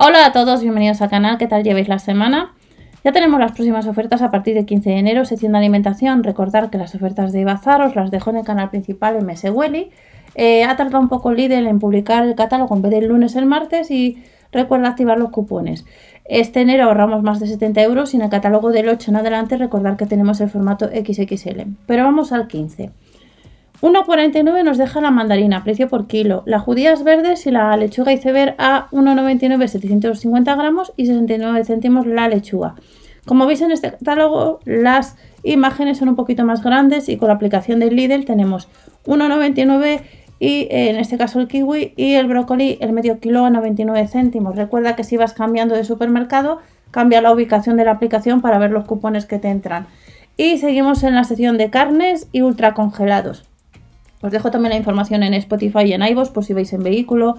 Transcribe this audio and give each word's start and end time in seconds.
Hola 0.00 0.26
a 0.26 0.32
todos, 0.32 0.62
bienvenidos 0.62 1.02
al 1.02 1.10
canal, 1.10 1.38
¿qué 1.38 1.48
tal 1.48 1.64
lleváis 1.64 1.88
la 1.88 1.98
semana? 1.98 2.54
Ya 3.02 3.10
tenemos 3.10 3.40
las 3.40 3.50
próximas 3.50 3.84
ofertas 3.88 4.22
a 4.22 4.30
partir 4.30 4.54
del 4.54 4.64
15 4.64 4.90
de 4.90 4.96
enero, 4.96 5.24
sección 5.24 5.50
de 5.50 5.58
alimentación. 5.58 6.22
Recordar 6.22 6.70
que 6.70 6.78
las 6.78 6.94
ofertas 6.94 7.32
de 7.32 7.44
Bazar 7.44 7.82
os 7.82 7.96
las 7.96 8.12
dejo 8.12 8.30
en 8.30 8.36
el 8.36 8.44
canal 8.44 8.70
principal 8.70 9.16
en 9.16 9.26
Meseweli. 9.26 9.90
Eh, 10.36 10.62
ha 10.62 10.76
tardado 10.76 11.00
un 11.00 11.08
poco 11.08 11.32
Lidl 11.32 11.66
en 11.66 11.80
publicar 11.80 12.22
el 12.22 12.36
catálogo 12.36 12.76
en 12.76 12.82
vez 12.82 12.92
del 12.92 13.08
lunes 13.08 13.34
el 13.34 13.46
martes 13.46 13.90
y 13.90 14.22
recuerda 14.52 14.90
activar 14.90 15.18
los 15.18 15.30
cupones. 15.30 15.84
Este 16.26 16.60
enero 16.60 16.84
ahorramos 16.84 17.24
más 17.24 17.40
de 17.40 17.48
70 17.48 17.82
euros 17.82 18.14
y 18.14 18.18
en 18.18 18.22
el 18.22 18.30
catálogo 18.30 18.70
del 18.70 18.88
8 18.88 19.10
en 19.10 19.16
adelante 19.16 19.56
recordar 19.56 19.96
que 19.96 20.06
tenemos 20.06 20.40
el 20.40 20.48
formato 20.48 20.86
XXL. 20.86 21.62
Pero 21.88 22.04
vamos 22.04 22.30
al 22.30 22.46
15. 22.46 22.92
1,49 23.80 24.64
nos 24.64 24.76
deja 24.76 25.00
la 25.00 25.12
mandarina, 25.12 25.62
precio 25.62 25.88
por 25.88 26.08
kilo. 26.08 26.42
Las 26.46 26.62
judías 26.62 27.04
verdes 27.04 27.46
y 27.46 27.52
la 27.52 27.76
lechuga 27.76 28.12
iceberg 28.12 28.56
a 28.58 28.88
1,99 28.90 29.68
750 29.68 30.54
gramos 30.56 30.92
y 30.96 31.06
69 31.06 31.64
céntimos 31.64 32.04
la 32.04 32.26
lechuga. 32.26 32.74
Como 33.24 33.46
veis 33.46 33.60
en 33.60 33.70
este 33.70 33.92
catálogo, 33.92 34.58
las 34.64 35.16
imágenes 35.44 35.98
son 35.98 36.08
un 36.08 36.16
poquito 36.16 36.44
más 36.44 36.64
grandes 36.64 37.08
y 37.08 37.18
con 37.18 37.28
la 37.28 37.34
aplicación 37.34 37.78
del 37.78 37.94
Lidl 37.94 38.24
tenemos 38.24 38.68
1,99 39.06 40.00
y 40.40 40.66
en 40.70 40.96
este 40.96 41.16
caso 41.16 41.38
el 41.38 41.46
kiwi 41.46 41.92
y 41.96 42.14
el 42.14 42.26
brócoli 42.26 42.78
el 42.80 42.92
medio 42.92 43.20
kilo 43.20 43.44
a 43.44 43.50
99 43.50 44.08
céntimos. 44.08 44.56
Recuerda 44.56 44.96
que 44.96 45.04
si 45.04 45.16
vas 45.16 45.34
cambiando 45.34 45.76
de 45.76 45.84
supermercado, 45.84 46.58
cambia 46.90 47.22
la 47.22 47.32
ubicación 47.32 47.76
de 47.76 47.84
la 47.84 47.92
aplicación 47.92 48.40
para 48.40 48.58
ver 48.58 48.72
los 48.72 48.86
cupones 48.86 49.24
que 49.24 49.38
te 49.38 49.50
entran. 49.50 49.86
Y 50.36 50.58
seguimos 50.58 51.04
en 51.04 51.14
la 51.14 51.22
sección 51.22 51.58
de 51.58 51.70
carnes 51.70 52.28
y 52.32 52.42
ultracongelados. 52.42 53.48
Os 54.22 54.32
dejo 54.32 54.50
también 54.50 54.70
la 54.70 54.78
información 54.78 55.22
en 55.22 55.34
Spotify 55.34 55.84
y 55.86 55.92
en 55.92 56.02
iVoox 56.02 56.30
por 56.30 56.44
si 56.44 56.54
vais 56.54 56.72
en 56.72 56.82
vehículo 56.82 57.36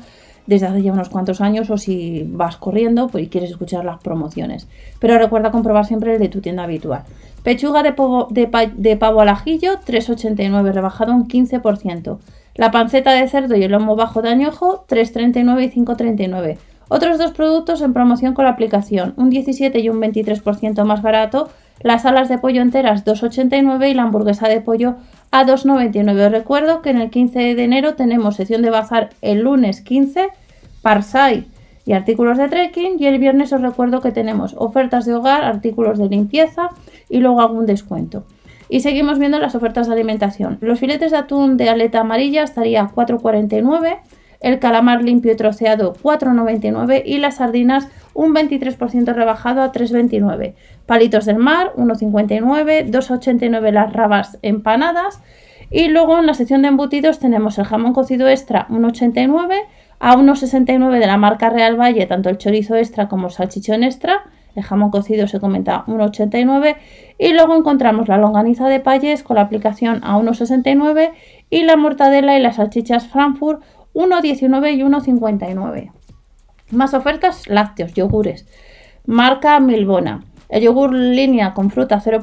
desde 0.47 0.65
hace 0.65 0.81
ya 0.81 0.91
unos 0.91 1.09
cuantos 1.09 1.41
años 1.41 1.69
o 1.69 1.77
si 1.77 2.23
vas 2.27 2.57
corriendo 2.57 3.07
pues, 3.07 3.25
y 3.25 3.27
quieres 3.27 3.51
escuchar 3.51 3.85
las 3.85 4.01
promociones. 4.01 4.67
Pero 4.99 5.17
recuerda 5.17 5.51
comprobar 5.51 5.85
siempre 5.85 6.13
el 6.13 6.19
de 6.19 6.29
tu 6.29 6.41
tienda 6.41 6.63
habitual. 6.63 7.03
Pechuga 7.43 7.83
de 7.83 8.97
pavo, 8.97 9.21
al 9.21 9.29
ajillo, 9.29 9.79
3,89, 9.79 10.73
rebajado 10.73 11.13
un 11.13 11.27
15%. 11.27 12.17
La 12.55 12.71
panceta 12.71 13.13
de 13.13 13.27
cerdo 13.27 13.55
y 13.55 13.63
el 13.63 13.71
lomo 13.71 13.95
bajo 13.95 14.21
de 14.21 14.29
añojo, 14.29 14.85
3,39 14.89 15.65
y 15.65 15.85
5,39. 15.85 16.57
Otros 16.89 17.19
dos 17.19 17.31
productos 17.31 17.81
en 17.81 17.93
promoción 17.93 18.33
con 18.33 18.45
la 18.45 18.51
aplicación, 18.51 19.13
un 19.15 19.29
17 19.29 19.79
y 19.79 19.89
un 19.89 20.01
23% 20.01 20.83
más 20.83 21.03
barato, 21.03 21.49
las 21.81 22.05
alas 22.05 22.27
de 22.27 22.39
pollo 22.39 22.61
enteras 22.61 23.05
2,89 23.05 23.91
y 23.91 23.93
la 23.93 24.03
hamburguesa 24.03 24.49
de 24.49 24.59
pollo 24.59 24.95
a 25.31 25.45
2,99. 25.45 26.29
recuerdo 26.29 26.81
que 26.81 26.89
en 26.89 27.01
el 27.01 27.09
15 27.09 27.55
de 27.55 27.63
enero 27.63 27.95
tenemos 27.95 28.35
sesión 28.35 28.61
de 28.61 28.69
bazar 28.69 29.09
el 29.21 29.41
lunes 29.41 29.81
15, 29.81 30.29
Parsai 30.81 31.47
y 31.85 31.93
artículos 31.93 32.37
de 32.37 32.47
trekking 32.47 32.97
y 32.99 33.05
el 33.05 33.19
viernes 33.19 33.51
os 33.53 33.61
recuerdo 33.61 34.01
que 34.01 34.11
tenemos 34.11 34.55
ofertas 34.57 35.05
de 35.05 35.13
hogar, 35.13 35.43
artículos 35.43 35.97
de 35.97 36.07
limpieza 36.07 36.69
y 37.09 37.19
luego 37.19 37.41
algún 37.41 37.65
descuento. 37.65 38.25
Y 38.69 38.81
seguimos 38.81 39.17
viendo 39.17 39.39
las 39.39 39.55
ofertas 39.55 39.87
de 39.87 39.93
alimentación. 39.93 40.59
Los 40.61 40.79
filetes 40.79 41.11
de 41.11 41.17
atún 41.17 41.57
de 41.57 41.69
aleta 41.69 42.01
amarilla 42.01 42.43
estaría 42.43 42.87
4,49 42.87 43.97
el 44.39 44.59
calamar 44.59 45.03
limpio 45.03 45.31
y 45.31 45.35
troceado 45.35 45.93
4,99 45.93 47.03
y 47.05 47.17
las 47.17 47.35
sardinas 47.35 47.87
un 48.13 48.33
23% 48.33 49.13
rebajado 49.13 49.61
a 49.61 49.71
3,29. 49.71 50.53
Palitos 50.85 51.25
del 51.25 51.37
mar 51.37 51.73
1,59, 51.75 52.89
2,89 52.89 53.71
las 53.71 53.93
rabas 53.93 54.37
empanadas 54.41 55.21
y 55.71 55.87
luego 55.87 56.17
en 56.17 56.25
la 56.25 56.33
sección 56.33 56.63
de 56.63 56.69
embutidos 56.69 57.19
tenemos 57.19 57.57
el 57.59 57.65
jamón 57.65 57.93
cocido 57.93 58.27
extra 58.27 58.67
1,89 58.69 59.55
a 59.99 60.15
1,69 60.15 60.99
de 60.99 61.07
la 61.07 61.17
marca 61.17 61.49
Real 61.49 61.79
Valle, 61.79 62.05
tanto 62.07 62.29
el 62.29 62.37
chorizo 62.37 62.75
extra 62.75 63.07
como 63.07 63.27
el 63.27 63.33
salchichón 63.33 63.83
extra. 63.83 64.23
El 64.55 64.63
jamón 64.63 64.89
cocido 64.89 65.27
se 65.27 65.39
comenta 65.39 65.83
1,89 65.85 66.75
y 67.19 67.33
luego 67.33 67.55
encontramos 67.55 68.07
la 68.07 68.17
longaniza 68.17 68.67
de 68.67 68.79
payes 68.79 69.21
con 69.21 69.35
la 69.35 69.43
aplicación 69.43 69.99
a 70.03 70.17
1,69 70.17 71.11
y 71.51 71.63
la 71.63 71.77
mortadela 71.77 72.35
y 72.37 72.41
las 72.41 72.55
salchichas 72.55 73.07
Frankfurt 73.07 73.61
1,19 73.99 74.77
y 74.77 74.81
1,59. 74.81 75.91
Más 76.71 76.93
ofertas, 76.93 77.49
lácteos, 77.49 77.93
yogures. 77.93 78.47
Marca 79.05 79.59
Milbona. 79.59 80.23
El 80.47 80.63
yogur 80.63 80.93
línea 80.93 81.53
con 81.53 81.69
fruta 81.69 82.01
0%, 82.01 82.21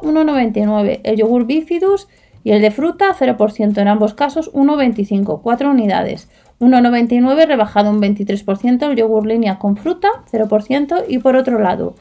1,99. 0.00 1.00
El 1.04 1.16
yogur 1.16 1.44
bifidus 1.44 2.08
y 2.42 2.52
el 2.52 2.62
de 2.62 2.70
fruta 2.70 3.14
0%, 3.14 3.78
en 3.78 3.88
ambos 3.88 4.14
casos 4.14 4.50
1,25, 4.54 5.42
4 5.42 5.70
unidades. 5.70 6.30
1,99 6.58 7.46
rebajado 7.46 7.90
un 7.90 8.00
23% 8.00 8.90
el 8.90 8.96
yogur 8.96 9.26
línea 9.26 9.58
con 9.58 9.76
fruta 9.76 10.08
0% 10.30 11.04
y 11.08 11.18
por 11.18 11.36
otro 11.36 11.58
lado 11.58 11.94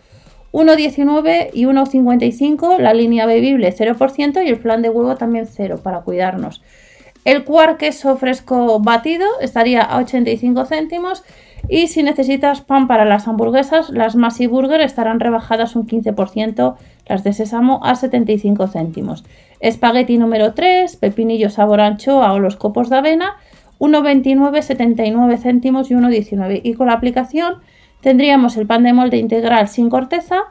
1,19 0.52 1.52
y 1.54 1.64
1,55 1.66 2.78
la 2.78 2.94
línea 2.94 3.26
bebible 3.26 3.74
0% 3.74 4.46
y 4.46 4.50
el 4.50 4.60
plan 4.60 4.82
de 4.82 4.90
huevo 4.90 5.16
también 5.16 5.46
0 5.46 5.80
para 5.82 6.02
cuidarnos. 6.02 6.62
El 7.30 7.44
cuar 7.44 7.78
queso 7.78 8.18
fresco 8.18 8.80
batido 8.80 9.28
estaría 9.40 9.84
a 9.84 10.00
85 10.00 10.66
céntimos 10.66 11.24
y 11.68 11.86
si 11.86 12.02
necesitas 12.02 12.62
pan 12.62 12.88
para 12.88 13.06
las 13.06 13.28
hamburguesas, 13.28 13.92
las 13.92 14.16
Masi 14.16 14.48
Burger 14.48 14.82
estarán 14.82 15.20
rebajadas 15.20 15.76
un 15.76 15.86
15%, 15.86 16.76
las 17.06 17.24
de 17.24 17.34
sésamo 17.34 17.86
a 17.86 17.94
75 17.94 18.66
céntimos. 18.70 19.26
Espagueti 19.60 20.18
número 20.18 20.56
3, 20.56 20.96
pepinillo 20.96 21.52
sabor 21.52 21.82
anchoa 21.82 22.34
o 22.34 22.40
los 22.40 22.56
copos 22.56 22.90
de 22.90 22.98
avena, 22.98 23.36
1,29, 23.78 24.64
79 24.64 25.38
céntimos 25.38 25.92
y 25.92 25.94
1,19. 25.94 26.62
Y 26.64 26.74
con 26.74 26.88
la 26.88 26.94
aplicación 26.94 27.58
tendríamos 28.02 28.58
el 28.58 28.66
pan 28.66 28.82
de 28.82 28.94
molde 28.94 29.18
integral 29.18 29.68
sin 29.68 29.92
corteza 29.92 30.46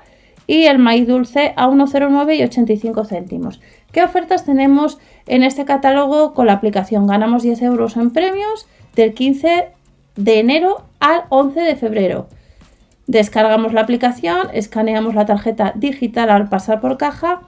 y 0.48 0.64
el 0.64 0.78
maíz 0.78 1.06
dulce 1.06 1.52
a 1.56 1.68
1,09 1.68 2.36
y 2.36 2.42
85 2.42 3.04
céntimos. 3.04 3.60
¿Qué 3.92 4.02
ofertas 4.02 4.44
tenemos 4.44 4.98
en 5.26 5.44
este 5.44 5.64
catálogo 5.64 6.32
con 6.34 6.46
la 6.46 6.54
aplicación? 6.54 7.06
Ganamos 7.06 7.44
10 7.44 7.62
euros 7.62 7.96
en 7.96 8.10
premios 8.10 8.66
del 8.96 9.14
15 9.14 9.68
de 10.16 10.40
enero 10.40 10.82
al 10.98 11.24
11 11.28 11.60
de 11.60 11.76
febrero. 11.76 12.28
Descargamos 13.06 13.74
la 13.74 13.82
aplicación, 13.82 14.48
escaneamos 14.52 15.14
la 15.14 15.26
tarjeta 15.26 15.74
digital 15.76 16.30
al 16.30 16.48
pasar 16.48 16.80
por 16.80 16.96
caja 16.96 17.42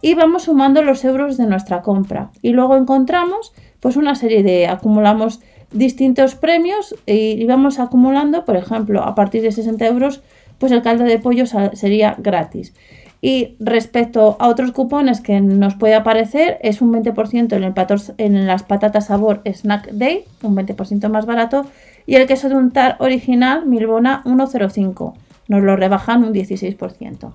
y 0.00 0.14
vamos 0.14 0.44
sumando 0.44 0.82
los 0.82 1.04
euros 1.04 1.36
de 1.36 1.46
nuestra 1.46 1.82
compra. 1.82 2.30
Y 2.40 2.50
luego 2.50 2.76
encontramos 2.76 3.52
pues 3.80 3.96
una 3.96 4.14
serie 4.14 4.42
de 4.42 4.66
acumulamos 4.66 5.40
distintos 5.72 6.36
premios 6.36 6.94
y 7.04 7.44
vamos 7.44 7.78
acumulando, 7.80 8.46
por 8.46 8.56
ejemplo, 8.56 9.02
a 9.02 9.14
partir 9.14 9.42
de 9.42 9.52
60 9.52 9.86
euros, 9.86 10.22
pues 10.58 10.72
el 10.72 10.82
caldo 10.82 11.04
de 11.04 11.18
pollo 11.18 11.44
sería 11.46 12.14
gratis. 12.18 12.74
Y 13.22 13.56
respecto 13.58 14.36
a 14.38 14.48
otros 14.48 14.72
cupones 14.72 15.20
que 15.20 15.40
nos 15.40 15.74
puede 15.74 15.94
aparecer, 15.94 16.58
es 16.62 16.80
un 16.80 16.92
20% 16.92 17.52
en, 17.54 17.64
el 17.64 17.74
en 18.18 18.46
las 18.46 18.62
patatas 18.62 19.06
sabor 19.06 19.42
Snack 19.44 19.90
Day, 19.92 20.24
un 20.42 20.54
20% 20.54 21.08
más 21.08 21.26
barato, 21.26 21.66
y 22.06 22.16
el 22.16 22.26
queso 22.26 22.48
de 22.48 22.56
untar 22.56 22.96
original 23.00 23.66
Milbona 23.66 24.22
1,05, 24.24 25.14
nos 25.48 25.62
lo 25.62 25.76
rebajan 25.76 26.24
un 26.24 26.32
16%. 26.32 27.32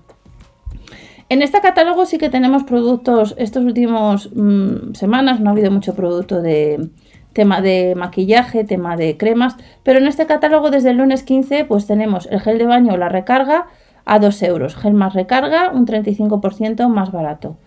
En 1.30 1.42
este 1.42 1.62
catálogo 1.62 2.06
sí 2.06 2.18
que 2.18 2.30
tenemos 2.30 2.64
productos, 2.64 3.36
estos 3.38 3.64
últimos 3.64 4.30
mm, 4.36 4.94
semanas 4.94 5.40
no 5.40 5.50
ha 5.50 5.54
habido 5.54 5.72
mucho 5.72 5.96
producto 5.96 6.42
de 6.42 6.90
tema 7.34 7.62
de 7.62 7.94
maquillaje, 7.96 8.64
tema 8.64 8.98
de 8.98 9.18
cremas, 9.18 9.56
pero 9.84 10.00
en 10.00 10.08
este 10.08 10.26
catálogo 10.26 10.72
desde 10.72 10.92
el 10.92 10.98
lunes 10.98 11.24
15 11.24 11.66
pues 11.66 11.88
tenemos 11.88 12.28
el 12.32 12.42
gel 12.42 12.58
de 12.58 12.66
baño, 12.66 12.98
la 12.98 13.10
recarga, 13.10 13.68
a 14.06 14.20
2 14.20 14.44
euros. 14.44 14.76
Gel 14.76 14.94
más 14.94 15.14
recarga, 15.14 15.72
un 15.72 15.86
35% 15.86 16.88
más 16.90 17.12
barato. 17.12 17.58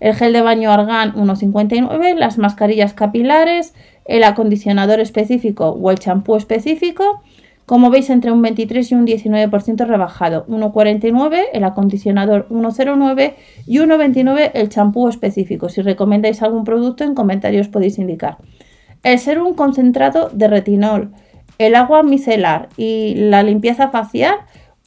El 0.00 0.14
gel 0.14 0.32
de 0.32 0.42
baño 0.42 0.72
Argan 0.72 1.14
1,59, 1.14 2.16
las 2.16 2.38
mascarillas 2.38 2.92
capilares, 2.92 3.72
el 4.04 4.24
acondicionador 4.24 4.98
específico 4.98 5.68
o 5.68 5.90
el 5.92 5.98
champú 5.98 6.34
específico, 6.34 7.22
como 7.66 7.90
veis 7.90 8.10
entre 8.10 8.32
un 8.32 8.42
23 8.42 8.90
y 8.90 8.94
un 8.96 9.06
19% 9.06 9.86
rebajado, 9.86 10.44
1,49 10.46 11.44
el 11.52 11.62
acondicionador 11.62 12.48
1,09 12.48 13.34
y 13.68 13.78
1,29 13.78 14.50
el 14.54 14.68
champú 14.68 15.08
específico. 15.08 15.68
Si 15.68 15.82
recomendáis 15.82 16.42
algún 16.42 16.64
producto 16.64 17.04
en 17.04 17.14
comentarios 17.14 17.68
podéis 17.68 17.98
indicar. 17.98 18.38
El 19.02 19.18
serum 19.18 19.54
concentrado 19.54 20.30
de 20.32 20.46
retinol, 20.46 21.10
el 21.58 21.74
agua 21.74 22.02
micelar 22.02 22.68
y 22.76 23.14
la 23.16 23.42
limpieza 23.42 23.88
facial 23.88 24.36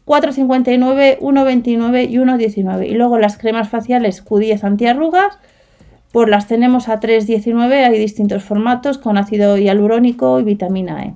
4,59, 0.05 1.19
1,29 1.19 2.09
y 2.09 2.17
1,19. 2.17 2.87
Y 2.87 2.93
luego 2.93 3.17
las 3.17 3.37
cremas 3.37 3.69
faciales 3.69 4.23
Q10 4.23 4.63
antiarrugas, 4.63 5.37
pues 6.11 6.29
las 6.29 6.47
tenemos 6.47 6.87
a 6.87 6.99
3,19. 6.99 7.85
Hay 7.85 7.99
distintos 7.99 8.43
formatos 8.43 8.97
con 8.97 9.17
ácido 9.17 9.57
hialurónico 9.57 10.39
y 10.39 10.43
vitamina 10.43 11.03
E. 11.03 11.13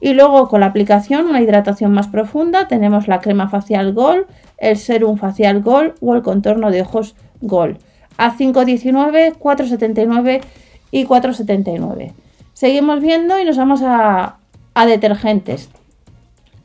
Y 0.00 0.14
luego 0.14 0.48
con 0.48 0.60
la 0.60 0.66
aplicación, 0.66 1.26
una 1.26 1.42
hidratación 1.42 1.92
más 1.92 2.06
profunda, 2.06 2.68
tenemos 2.68 3.08
la 3.08 3.20
crema 3.20 3.48
facial 3.48 3.94
Gold, 3.94 4.26
el 4.58 4.76
serum 4.76 5.16
facial 5.16 5.60
Gold 5.60 5.94
o 6.00 6.14
el 6.14 6.22
contorno 6.22 6.70
de 6.70 6.82
ojos 6.82 7.16
Gold. 7.40 7.78
A 8.16 8.36
5,19, 8.36 9.34
4,79 9.38 10.40
y 10.92 11.04
4,79. 11.04 12.12
Seguimos 12.58 13.00
viendo 13.00 13.38
y 13.38 13.44
nos 13.44 13.56
vamos 13.56 13.82
a, 13.84 14.38
a 14.74 14.86
detergentes. 14.86 15.70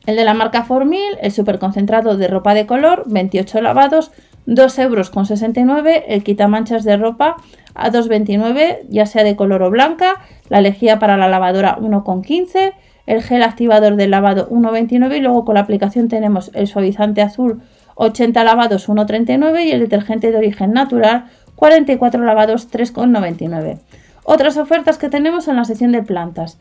El 0.06 0.16
de 0.16 0.24
la 0.24 0.34
marca 0.34 0.64
Formil, 0.64 1.16
el 1.20 1.30
superconcentrado 1.30 2.16
de 2.16 2.26
ropa 2.26 2.52
de 2.52 2.66
color, 2.66 3.04
28 3.06 3.60
lavados, 3.60 4.10
2 4.46 4.78
euros 4.80 5.10
con 5.10 5.24
69, 5.24 6.06
el 6.08 6.24
quitamanchas 6.24 6.82
de 6.82 6.96
ropa 6.96 7.36
a 7.76 7.92
2,29, 7.92 8.86
ya 8.88 9.06
sea 9.06 9.22
de 9.22 9.36
color 9.36 9.62
o 9.62 9.70
blanca, 9.70 10.20
la 10.48 10.60
lejía 10.60 10.98
para 10.98 11.16
la 11.16 11.28
lavadora 11.28 11.78
1,15, 11.78 12.72
el 13.06 13.22
gel 13.22 13.44
activador 13.44 13.94
del 13.94 14.10
lavado 14.10 14.48
1,29 14.50 15.18
y 15.18 15.20
luego 15.20 15.44
con 15.44 15.54
la 15.54 15.60
aplicación 15.60 16.08
tenemos 16.08 16.50
el 16.54 16.66
suavizante 16.66 17.22
azul 17.22 17.62
80 17.94 18.42
lavados 18.42 18.88
1,39 18.88 19.64
y 19.64 19.70
el 19.70 19.78
detergente 19.78 20.32
de 20.32 20.38
origen 20.38 20.72
natural 20.72 21.26
44 21.54 22.24
lavados 22.24 22.68
3,99. 22.68 23.78
Otras 24.24 24.56
ofertas 24.56 24.98
que 24.98 25.08
tenemos 25.08 25.48
en 25.48 25.56
la 25.56 25.64
sección 25.64 25.92
de 25.92 26.02
plantas. 26.02 26.58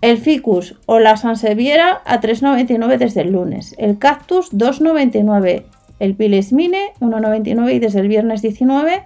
El 0.00 0.18
ficus 0.18 0.76
o 0.86 0.98
la 0.98 1.16
sanseviera 1.16 2.02
a 2.04 2.20
3,99 2.20 2.98
desde 2.98 3.20
el 3.22 3.32
lunes. 3.32 3.74
El 3.78 3.98
cactus 3.98 4.52
2,99. 4.52 5.64
El 5.98 6.14
piles 6.14 6.52
mine 6.52 6.92
1,99 7.00 7.74
y 7.74 7.78
desde 7.78 8.00
el 8.00 8.08
viernes 8.08 8.42
19. 8.42 9.04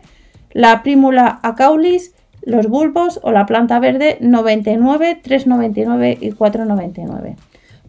La 0.53 0.83
primula 0.83 1.39
acaulis, 1.43 2.15
los 2.43 2.69
bulbos 2.69 3.21
o 3.23 3.31
la 3.31 3.47
planta 3.47 3.79
verde 3.79 4.17
99, 4.21 5.21
3,99 5.23 6.19
y 6.21 6.31
4,99. 6.31 7.37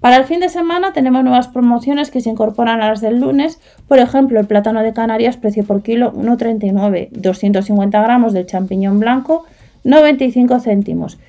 Para 0.01 0.17
el 0.17 0.25
fin 0.25 0.39
de 0.39 0.49
semana 0.49 0.93
tenemos 0.93 1.23
nuevas 1.23 1.47
promociones 1.47 2.09
que 2.09 2.21
se 2.21 2.29
incorporan 2.31 2.81
a 2.81 2.89
las 2.89 3.01
del 3.01 3.19
lunes. 3.19 3.59
Por 3.87 3.99
ejemplo, 3.99 4.39
el 4.39 4.47
plátano 4.47 4.81
de 4.81 4.93
Canarias, 4.93 5.37
precio 5.37 5.63
por 5.63 5.83
kilo 5.83 6.11
1,39. 6.13 7.09
250 7.11 8.01
gramos 8.01 8.33
del 8.33 8.47
champiñón 8.47 8.99
blanco, 8.99 9.45
95 9.83 10.59
céntimos. 10.59 11.19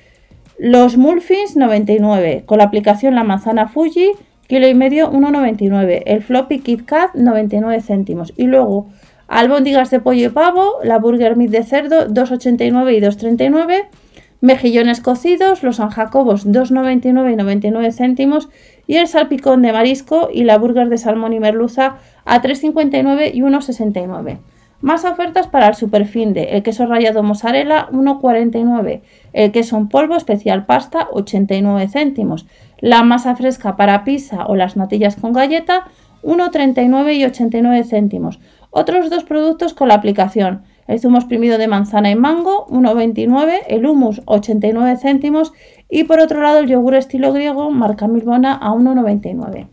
Los 0.57 0.97
muffins, 0.97 1.55
99. 1.55 2.43
Con 2.47 2.57
la 2.57 2.63
aplicación 2.63 3.13
la 3.13 3.23
manzana 3.23 3.67
Fuji, 3.67 4.09
kilo 4.47 4.67
y 4.67 4.73
medio, 4.73 5.11
1,99. 5.11 6.01
El 6.07 6.23
floppy 6.23 6.59
Kit 6.59 6.83
Kat, 6.83 7.13
99 7.13 7.79
céntimos. 7.79 8.33
Y 8.37 8.45
luego, 8.45 8.87
albóndigas 9.27 9.91
de 9.91 9.99
pollo 9.99 10.25
y 10.25 10.29
pavo, 10.29 10.79
la 10.83 10.97
burger 10.97 11.35
meat 11.35 11.51
de 11.51 11.63
cerdo, 11.63 12.07
2,89 12.07 12.97
y 12.97 13.01
2,39 13.01 13.83
mejillones 14.43 14.99
cocidos, 14.99 15.63
los 15.63 15.77
San 15.77 15.89
Jacobos 15.89 16.45
2,99 16.45 17.31
y 17.31 17.35
99 17.37 17.91
céntimos 17.93 18.49
y 18.87 18.97
el 18.97 19.07
salpicón 19.07 19.61
de 19.61 19.71
marisco 19.71 20.27
y 20.33 20.43
la 20.43 20.57
burger 20.57 20.89
de 20.89 20.97
salmón 20.97 21.31
y 21.31 21.39
merluza 21.39 21.95
a 22.25 22.41
3,59 22.41 23.31
y 23.33 23.39
1,69. 23.39 24.39
Más 24.81 25.05
ofertas 25.05 25.47
para 25.47 25.69
el 25.69 25.75
superfinde, 25.75 26.57
el 26.57 26.61
queso 26.61 26.85
rallado 26.85 27.23
mozzarella 27.23 27.87
1,49, 27.93 29.01
el 29.31 29.53
queso 29.53 29.77
en 29.77 29.87
polvo 29.87 30.17
especial 30.17 30.65
pasta 30.65 31.07
89 31.13 31.87
céntimos, 31.87 32.45
la 32.79 33.01
masa 33.03 33.37
fresca 33.37 33.77
para 33.77 34.03
pizza 34.03 34.45
o 34.45 34.57
las 34.57 34.75
natillas 34.75 35.15
con 35.15 35.31
galleta 35.31 35.85
1,39 36.21 37.15
y 37.15 37.23
89 37.23 37.85
céntimos. 37.85 38.41
Otros 38.71 39.09
dos 39.09 39.23
productos 39.23 39.73
con 39.73 39.87
la 39.87 39.93
aplicación, 39.93 40.63
el 40.87 40.99
zumo 40.99 41.17
exprimido 41.17 41.57
de 41.57 41.67
manzana 41.67 42.09
y 42.09 42.15
mango, 42.15 42.67
1,29, 42.67 43.59
el 43.67 43.85
humus, 43.85 44.21
89 44.25 44.97
céntimos 44.97 45.53
y 45.89 46.03
por 46.03 46.19
otro 46.19 46.41
lado 46.41 46.59
el 46.59 46.67
yogur 46.67 46.95
estilo 46.95 47.33
griego, 47.33 47.71
marca 47.71 48.07
Milbona, 48.07 48.53
a 48.53 48.71
1,99. 48.71 49.67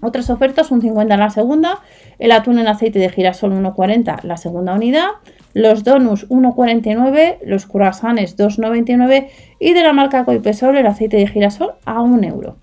Otras 0.00 0.30
ofertas, 0.30 0.70
un 0.70 0.80
50 0.80 1.14
en 1.14 1.20
la 1.20 1.30
segunda, 1.30 1.80
el 2.20 2.30
atún 2.30 2.58
en 2.58 2.68
aceite 2.68 3.00
de 3.00 3.08
girasol 3.08 3.52
1,40 3.52 4.22
la 4.22 4.36
segunda 4.36 4.74
unidad, 4.74 5.08
los 5.54 5.82
donuts 5.82 6.28
1,49, 6.28 7.38
los 7.44 7.66
croissants 7.66 8.36
2,99 8.38 9.28
y 9.58 9.72
de 9.72 9.82
la 9.82 9.92
marca 9.92 10.24
Coipesol 10.24 10.76
el 10.76 10.86
aceite 10.86 11.16
de 11.16 11.26
girasol 11.26 11.72
a 11.84 12.00
1 12.00 12.28
euro. 12.28 12.56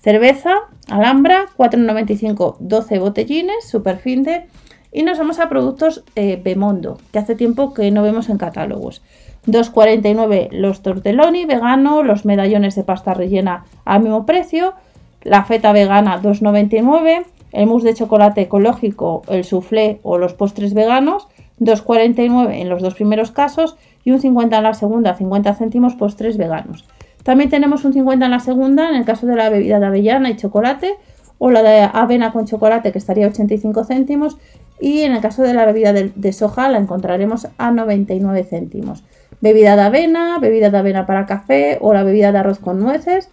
Cerveza, 0.00 0.54
Alhambra, 0.88 1.46
4,95 1.58 2.56
12 2.60 2.98
botellines, 2.98 3.68
super 3.68 3.98
finde 3.98 4.46
y 4.92 5.02
nos 5.02 5.18
vamos 5.18 5.38
a 5.38 5.48
productos 5.48 6.04
eh, 6.16 6.40
Bemondo, 6.42 6.98
que 7.12 7.18
hace 7.18 7.34
tiempo 7.34 7.74
que 7.74 7.90
no 7.90 8.02
vemos 8.02 8.28
en 8.28 8.38
catálogos. 8.38 9.02
2,49 9.46 10.50
los 10.52 10.82
tortelloni 10.82 11.44
vegano, 11.44 12.02
los 12.02 12.24
medallones 12.24 12.74
de 12.74 12.84
pasta 12.84 13.14
rellena 13.14 13.64
al 13.84 14.02
mismo 14.02 14.26
precio, 14.26 14.74
la 15.22 15.44
feta 15.44 15.72
vegana 15.72 16.20
2,99, 16.20 17.24
el 17.52 17.66
mousse 17.66 17.84
de 17.84 17.94
chocolate 17.94 18.42
ecológico, 18.42 19.22
el 19.28 19.44
soufflé 19.44 20.00
o 20.02 20.18
los 20.18 20.34
postres 20.34 20.74
veganos 20.74 21.28
2,49 21.60 22.60
en 22.60 22.68
los 22.68 22.82
dos 22.82 22.94
primeros 22.94 23.30
casos 23.30 23.76
y 24.04 24.10
un 24.10 24.20
50 24.20 24.56
en 24.56 24.62
la 24.62 24.74
segunda, 24.74 25.14
50 25.14 25.54
céntimos 25.54 25.94
postres 25.94 26.36
veganos. 26.36 26.84
También 27.22 27.50
tenemos 27.50 27.84
un 27.84 27.92
50 27.92 28.24
en 28.24 28.30
la 28.30 28.40
segunda 28.40 28.88
en 28.88 28.96
el 28.96 29.04
caso 29.04 29.26
de 29.26 29.36
la 29.36 29.50
bebida 29.50 29.80
de 29.80 29.86
avellana 29.86 30.30
y 30.30 30.36
chocolate 30.36 30.96
o 31.38 31.50
la 31.50 31.62
de 31.62 31.88
avena 31.92 32.32
con 32.32 32.46
chocolate 32.46 32.92
que 32.92 32.98
estaría 32.98 33.26
85 33.26 33.84
céntimos 33.84 34.38
y 34.80 35.02
en 35.02 35.12
el 35.12 35.20
caso 35.20 35.42
de 35.42 35.54
la 35.54 35.66
bebida 35.66 35.92
de, 35.92 36.32
soja 36.32 36.68
la 36.68 36.78
encontraremos 36.78 37.48
a 37.58 37.70
99 37.70 38.44
céntimos. 38.44 39.04
Bebida 39.40 39.76
de 39.76 39.82
avena, 39.82 40.38
bebida 40.38 40.70
de 40.70 40.78
avena 40.78 41.06
para 41.06 41.26
café 41.26 41.78
o 41.80 41.92
la 41.92 42.02
bebida 42.02 42.32
de 42.32 42.38
arroz 42.38 42.58
con 42.58 42.78
nueces 42.78 43.30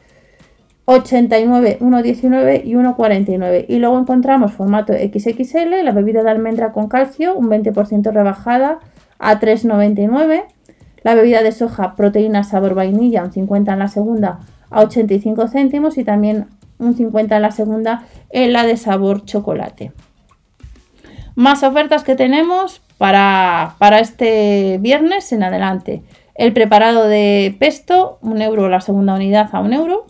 89, 0.85 1.79
1,19 1.81 2.61
y 2.63 2.73
1,49. 2.73 3.65
Y 3.67 3.79
luego 3.79 3.99
encontramos 3.99 4.53
formato 4.53 4.93
XXL, 4.93 5.83
la 5.83 5.91
bebida 5.91 6.23
de 6.23 6.29
almendra 6.29 6.71
con 6.71 6.87
calcio, 6.87 7.35
un 7.35 7.49
20% 7.49 8.11
rebajada 8.11 8.79
a 9.17 9.39
3,99. 9.39 10.43
La 11.01 11.15
bebida 11.15 11.41
de 11.41 11.51
soja, 11.51 11.95
proteína 11.95 12.43
sabor 12.43 12.75
vainilla, 12.75 13.23
un 13.23 13.31
50 13.31 13.73
en 13.73 13.79
la 13.79 13.87
segunda 13.87 14.39
a 14.69 14.81
85 14.81 15.47
céntimos 15.47 15.97
y 15.97 16.03
también 16.03 16.47
un 16.79 16.95
50 16.95 17.35
en 17.35 17.41
la 17.41 17.51
segunda 17.51 18.03
en 18.29 18.53
la 18.53 18.65
de 18.65 18.77
sabor 18.77 19.25
chocolate. 19.25 19.91
Más 21.35 21.63
ofertas 21.63 22.03
que 22.03 22.15
tenemos 22.15 22.81
para, 22.97 23.75
este 23.99 24.77
viernes 24.79 25.33
en 25.33 25.43
adelante. 25.43 26.01
El 26.33 26.53
preparado 26.53 27.07
de 27.07 27.53
pesto, 27.59 28.17
un 28.21 28.41
euro 28.41 28.69
la 28.69 28.79
segunda 28.79 29.15
unidad 29.15 29.49
a 29.51 29.59
un 29.59 29.73
euro. 29.73 30.05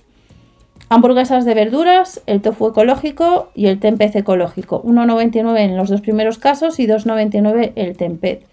Hamburguesas 0.88 1.46
de 1.46 1.56
verduras, 1.56 2.22
el 2.28 2.42
tofu 2.42 2.68
ecológico 2.68 3.50
y 3.56 3.68
el 3.68 3.80
tempeh 3.80 4.12
ecológico. 4.14 4.84
1,99 4.84 5.60
en 5.62 5.78
los 5.78 5.90
dos 5.90 6.02
primeros 6.02 6.38
casos 6.38 6.80
y 6.80 6.86
2,99 6.86 7.74
el 7.76 7.98
tempeh. 7.98 8.44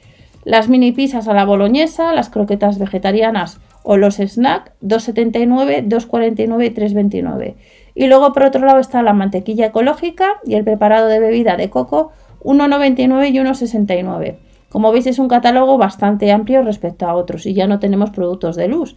Las 0.45 0.71
mini 0.71 0.93
pizzas 0.93 1.29
a 1.29 1.35
la 1.35 1.45
boloñesa, 1.45 2.15
las 2.15 2.31
croquetas 2.31 2.79
vegetarianas 2.79 3.61
o 3.83 3.99
los 3.99 4.17
snacks, 4.17 4.73
2,79, 4.83 5.87
2,49 5.87 6.67
y 6.67 6.71
3,29. 6.71 7.55
Y 7.95 8.07
luego 8.07 8.33
por 8.33 8.45
otro 8.45 8.65
lado 8.65 8.81
está 8.81 9.03
la 9.03 9.13
mantequilla 9.13 9.67
ecológica 9.67 10.41
y 10.47 10.55
el 10.55 10.65
preparado 10.65 11.09
de 11.09 11.21
bebida 11.21 11.57
de 11.57 11.69
coco, 11.69 12.13
1,99 12.43 13.31
y 13.31 13.39
1,69. 13.39 14.37
Como 14.69 14.91
veis 14.91 15.07
es 15.07 15.19
un 15.19 15.29
catálogo 15.29 15.77
bastante 15.77 16.33
amplio 16.33 16.63
respecto 16.63 17.07
a 17.07 17.15
otros 17.15 17.47
y 17.47 17.53
ya 17.53 17.67
no 17.67 17.79
tenemos 17.79 18.11
productos 18.11 18.57
de 18.57 18.69
luz. 18.69 18.97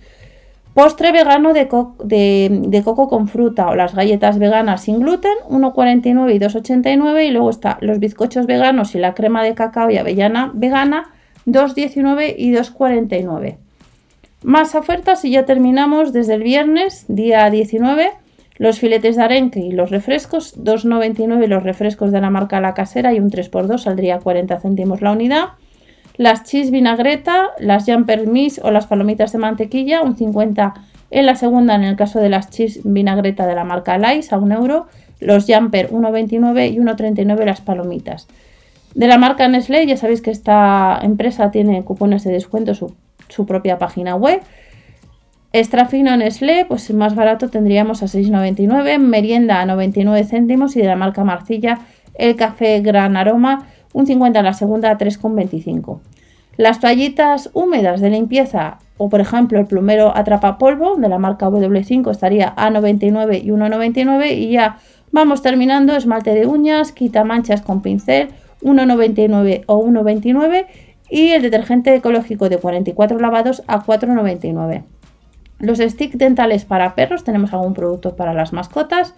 Postre 0.73 1.13
vegano 1.13 1.53
de, 1.53 1.67
coco 2.83 3.07
con 3.07 3.29
fruta 3.29 3.69
o 3.69 3.75
las 3.75 3.95
galletas 3.95 4.39
veganas 4.39 4.81
sin 4.81 4.99
gluten, 4.99 5.31
1,49 5.49 6.35
y 6.35 6.39
2,89. 6.39 7.27
Y 7.27 7.31
luego 7.31 7.49
está 7.49 7.77
los 7.79 7.99
bizcochos 7.99 8.45
veganos 8.45 8.93
y 8.93 8.99
la 8.99 9.13
crema 9.13 9.41
de 9.41 9.53
cacao 9.53 9.89
y 9.89 9.97
avellana 9.97 10.51
vegana, 10.53 11.13
2,19 11.45 12.35
y 12.37 12.51
2,49. 12.51 13.55
Más 14.43 14.75
ofertas 14.75 15.23
y 15.23 15.31
ya 15.31 15.45
terminamos 15.45 16.11
desde 16.11 16.33
el 16.33 16.43
viernes, 16.43 17.05
día 17.07 17.49
19. 17.49 18.11
Los 18.57 18.79
filetes 18.79 19.17
de 19.17 19.24
arenque 19.24 19.59
y 19.59 19.71
los 19.71 19.89
refrescos, 19.89 20.57
2,99 20.63 21.47
los 21.47 21.63
refrescos 21.63 22.12
de 22.12 22.21
la 22.21 22.29
marca 22.29 22.62
La 22.62 22.74
Casera 22.74 23.13
y 23.13 23.19
un 23.19 23.29
3x2 23.29 23.79
saldría 23.79 24.19
40 24.19 24.59
céntimos 24.59 25.01
la 25.01 25.12
unidad. 25.12 25.45
Las 26.15 26.43
cheese 26.43 26.71
vinagreta, 26.71 27.50
las 27.59 27.85
jumper 27.85 28.27
miss 28.27 28.62
o 28.63 28.71
las 28.71 28.88
palomitas 28.88 29.33
de 29.33 29.39
mantequilla, 29.39 30.01
un 30.01 30.15
50 30.15 30.74
en 31.12 31.25
la 31.25 31.35
segunda 31.35 31.75
en 31.75 31.83
el 31.83 31.97
caso 31.97 32.19
de 32.19 32.29
las 32.29 32.50
cheese 32.50 32.79
vinagreta 32.85 33.45
de 33.45 33.55
la 33.55 33.65
marca 33.65 33.97
Lice 33.97 34.33
a 34.33 34.38
1 34.38 34.55
euro. 34.55 34.88
Los 35.19 35.45
jumper 35.45 35.91
1,29 35.91 36.74
y 36.74 36.77
1,39 36.77 37.45
las 37.45 37.62
palomitas. 37.62 38.27
De 38.95 39.07
la 39.07 39.17
marca 39.17 39.47
Nestlé, 39.50 39.85
ya 39.85 39.97
sabéis 39.97 40.21
que 40.21 40.31
esta 40.31 41.00
empresa 41.01 41.51
tiene 41.51 41.83
cupones 41.83 42.24
de 42.24 42.31
descuento 42.31 42.74
su, 42.74 42.95
su 43.27 43.45
propia 43.45 43.77
página 43.77 44.15
web. 44.15 44.41
Extra 45.57 45.85
fino 45.85 46.17
Nestlé, 46.17 46.65
pues 46.65 46.93
más 46.93 47.15
barato 47.15 47.47
tendríamos 47.47 48.03
a 48.03 48.07
6,99, 48.07 49.00
merienda 49.00 49.62
a 49.62 49.65
99 49.65 50.25
céntimos 50.25 50.75
y 50.75 50.81
de 50.81 50.88
la 50.88 50.97
marca 50.97 51.24
Marcilla 51.24 51.79
el 52.15 52.35
café 52.35 52.81
Gran 52.81 53.15
Aroma, 53.15 53.65
un 53.93 54.05
50 54.05 54.39
en 54.39 54.43
la 54.43 54.51
segunda 54.51 54.91
a 54.91 54.97
3,25. 54.97 56.01
Las 56.57 56.81
toallitas 56.81 57.51
húmedas 57.53 58.01
de 58.01 58.09
limpieza 58.09 58.79
o 58.97 59.07
por 59.07 59.21
ejemplo 59.21 59.57
el 59.57 59.65
plumero 59.65 60.12
atrapa 60.13 60.57
polvo 60.57 60.97
de 60.97 61.07
la 61.07 61.19
marca 61.19 61.47
W5 61.47 62.12
estaría 62.12 62.53
a 62.57 62.69
99 62.69 63.38
y 63.38 63.47
1,99 63.47 64.38
y 64.38 64.51
ya 64.51 64.79
vamos 65.13 65.41
terminando 65.41 65.95
esmalte 65.95 66.33
de 66.33 66.47
uñas, 66.47 66.91
quita 66.91 67.24
manchas 67.24 67.62
con 67.62 67.81
pincel 67.81 68.27
1,99 68.62 69.63
o 69.67 69.85
1,29 69.85 70.65
y 71.09 71.29
el 71.29 71.41
detergente 71.43 71.95
ecológico 71.95 72.50
de 72.50 72.57
44 72.57 73.19
lavados 73.19 73.63
a 73.67 73.85
4,99. 73.85 74.83
Los 75.59 75.79
sticks 75.79 76.17
dentales 76.17 76.65
para 76.65 76.95
perros, 76.95 77.24
tenemos 77.24 77.53
algún 77.53 77.74
producto 77.74 78.15
para 78.15 78.33
las 78.33 78.53
mascotas. 78.53 79.13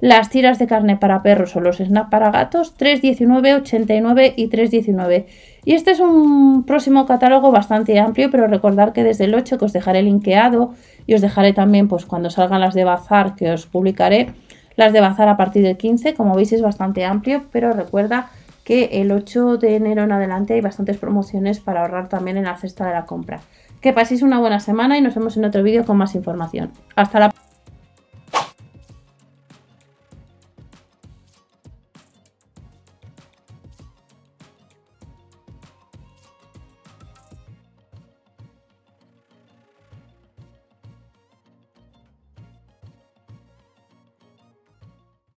Las 0.00 0.28
tiras 0.28 0.58
de 0.58 0.66
carne 0.66 0.96
para 0.96 1.22
perros 1.22 1.54
o 1.56 1.60
los 1.60 1.78
snap 1.78 2.10
para 2.10 2.30
gatos, 2.30 2.76
3,19, 2.76 3.60
89 3.60 4.34
y 4.36 4.48
3,19. 4.48 5.26
Y 5.64 5.72
este 5.72 5.92
es 5.92 6.00
un 6.00 6.64
próximo 6.64 7.06
catálogo 7.06 7.52
bastante 7.52 7.98
amplio, 7.98 8.30
pero 8.30 8.46
recordar 8.48 8.92
que 8.92 9.04
desde 9.04 9.24
el 9.24 9.34
8 9.34 9.56
que 9.56 9.64
os 9.64 9.72
dejaré 9.72 10.02
linkeado 10.02 10.74
y 11.06 11.14
os 11.14 11.20
dejaré 11.20 11.52
también 11.52 11.88
pues 11.88 12.06
cuando 12.06 12.28
salgan 12.28 12.60
las 12.60 12.74
de 12.74 12.84
bazar 12.84 13.34
que 13.34 13.52
os 13.52 13.66
publicaré 13.66 14.34
las 14.76 14.92
de 14.92 15.00
bazar 15.00 15.28
a 15.28 15.36
partir 15.36 15.62
del 15.62 15.76
15. 15.76 16.14
Como 16.14 16.34
veis 16.34 16.52
es 16.52 16.62
bastante 16.62 17.04
amplio, 17.04 17.44
pero 17.52 17.72
recuerda 17.72 18.30
que 18.64 19.00
el 19.00 19.12
8 19.12 19.58
de 19.58 19.76
enero 19.76 20.02
en 20.02 20.12
adelante 20.12 20.54
hay 20.54 20.60
bastantes 20.60 20.96
promociones 20.96 21.60
para 21.60 21.82
ahorrar 21.82 22.08
también 22.08 22.36
en 22.36 22.44
la 22.44 22.56
cesta 22.56 22.86
de 22.86 22.94
la 22.94 23.04
compra. 23.04 23.40
Que 23.84 23.92
paséis 23.92 24.22
una 24.22 24.38
buena 24.38 24.60
semana 24.60 24.96
y 24.96 25.02
nos 25.02 25.14
vemos 25.14 25.36
en 25.36 25.44
otro 25.44 25.62
vídeo 25.62 25.84
con 25.84 25.98
más 25.98 26.14
información. 26.14 26.72
Hasta 26.96 27.20
la 27.20 27.28
próxima. 27.28 27.43